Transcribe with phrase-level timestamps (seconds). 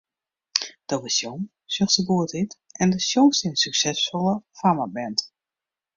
[0.91, 1.41] Do bist jong,
[1.73, 2.51] sjochst der goed út
[2.81, 5.19] en do sjongst yn in suksesfolle fammeband.